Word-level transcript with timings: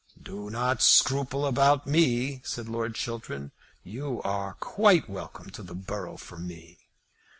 "Do 0.19 0.49
not 0.49 0.81
scruple 0.81 1.45
about 1.45 1.85
me," 1.85 2.41
said 2.43 2.67
Lord 2.67 2.95
Chiltern; 2.95 3.51
"you 3.83 4.19
are 4.23 4.55
quite 4.55 5.07
welcome 5.07 5.51
to 5.51 5.61
the 5.61 5.75
borough 5.75 6.17
for 6.17 6.39
me." 6.39 6.79